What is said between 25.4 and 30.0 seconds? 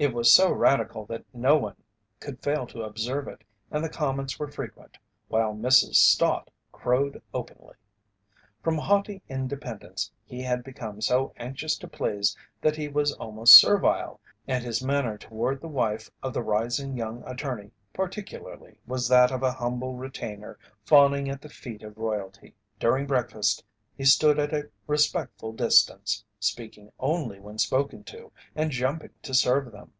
distance, speaking only when spoken to, and jumping to serve them.